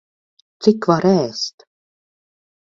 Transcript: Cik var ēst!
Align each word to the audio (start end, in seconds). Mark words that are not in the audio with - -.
Cik 0.65 0.87
var 0.93 1.07
ēst! 1.11 1.67